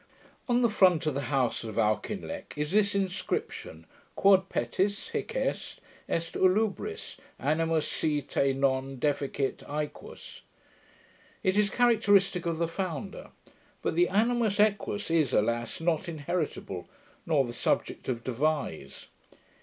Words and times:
On 0.49 0.61
the 0.61 0.67
front 0.67 1.05
of 1.05 1.13
the 1.13 1.29
house 1.29 1.63
of 1.63 1.77
Auchinleck 1.77 2.53
is 2.57 2.71
this 2.71 2.95
inscription:... 2.95 3.85
Quod 4.15 4.49
petis, 4.49 5.09
hic 5.11 5.35
est; 5.35 5.79
Est 6.09 6.33
Ulubris, 6.41 7.17
animus 7.39 7.87
si 7.87 8.23
te 8.23 8.51
non 8.51 8.97
deficit 8.97 9.57
aequus. 9.67 10.41
It 11.43 11.55
is 11.55 11.69
characteristick 11.69 12.47
of 12.47 12.57
the 12.57 12.67
founder; 12.67 13.29
but 13.83 13.93
the 13.93 14.09
animus 14.09 14.57
aequus 14.59 15.11
is, 15.11 15.33
alas! 15.33 15.79
not 15.79 16.09
inheritable, 16.09 16.89
nor 17.27 17.45
the 17.45 17.53
subject 17.53 18.09
of 18.09 18.23
devise. 18.23 19.05